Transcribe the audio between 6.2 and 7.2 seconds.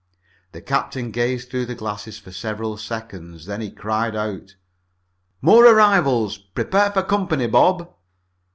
Prepare for